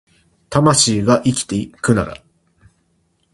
[0.49, 2.17] 魂が生きてくなら